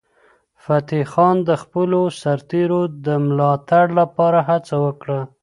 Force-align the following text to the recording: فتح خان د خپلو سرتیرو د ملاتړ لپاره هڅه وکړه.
فتح 0.63 1.01
خان 1.11 1.35
د 1.49 1.51
خپلو 1.63 2.01
سرتیرو 2.21 2.81
د 3.05 3.07
ملاتړ 3.25 3.85
لپاره 3.99 4.39
هڅه 4.49 4.75
وکړه. 4.85 5.19